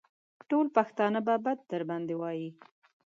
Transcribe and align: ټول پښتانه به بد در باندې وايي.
ټول 0.49 0.65
پښتانه 0.77 1.19
به 1.27 1.35
بد 1.45 1.59
در 1.71 1.83
باندې 1.89 2.13
وايي. 2.21 2.49